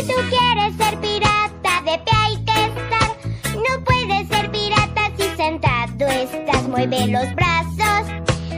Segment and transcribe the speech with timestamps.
[0.00, 3.08] Si tú quieres ser pirata, de pie hay que estar.
[3.54, 6.66] No puedes ser pirata si sentado estás.
[6.68, 8.08] Mueve los brazos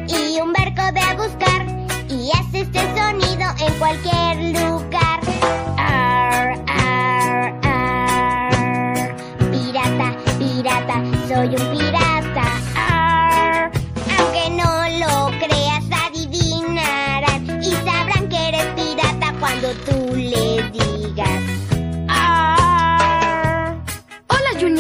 [0.07, 1.67] y un barco ve a buscar.
[2.09, 5.21] Y hace este sonido en cualquier lugar.
[5.79, 9.17] Ar, ar, ar.
[9.51, 11.82] Pirata, pirata, soy un pirata.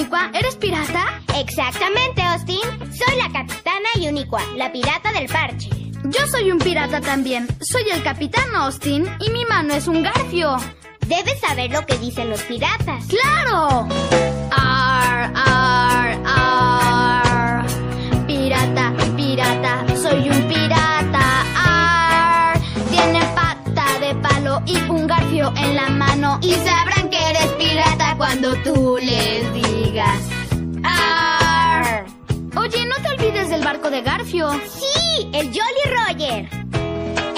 [0.02, 1.22] Hola, Yuniqua, ¿eres pirata?
[1.38, 2.60] Exactamente, Austin.
[2.90, 5.70] Soy la capitana Uniqua, la pirata del parche.
[6.04, 7.46] Yo soy un pirata también.
[7.60, 10.56] Soy el capitán Austin y mi mano es un garfio.
[11.06, 13.04] Debes saber lo que dicen los piratas.
[13.06, 13.86] ¡Claro!
[14.50, 15.81] Ar, ar, ar.
[24.66, 26.38] Y un garfio en la mano.
[26.42, 30.20] Y sabrán que eres pirata cuando tú les digas.
[30.82, 32.06] Ar.
[32.56, 34.50] Oye, no te olvides del barco de garfio.
[34.68, 36.48] Sí, el Jolly Roger.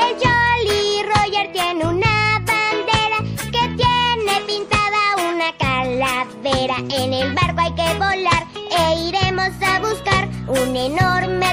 [0.04, 6.76] El Jolly Roger tiene una bandera que tiene pintada una calavera.
[6.90, 11.46] En el barco hay que volar e iremos a buscar un enorme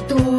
[0.00, 0.33] tú.